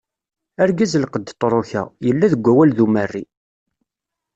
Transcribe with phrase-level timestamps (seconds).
[0.63, 3.23] Argaz lqedd tṛuka, yella deg awal d Umerri.